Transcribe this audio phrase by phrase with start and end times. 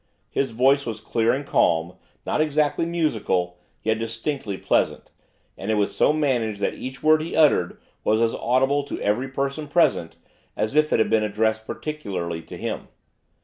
[0.31, 1.93] His voice was clear and calm,
[2.25, 5.11] not exactly musical, yet distinctly pleasant,
[5.55, 9.27] and it was so managed that each word he uttered was as audible to every
[9.27, 10.15] person present
[10.57, 12.87] as if it had been addressed particularly to him.